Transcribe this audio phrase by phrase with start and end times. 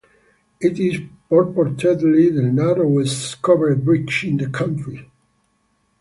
[0.59, 0.97] It is
[1.29, 5.05] purportedly the narrowest covered bridge in the county.